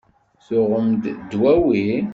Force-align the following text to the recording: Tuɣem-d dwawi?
Tuɣem-d 0.45 1.03
dwawi? 1.31 1.89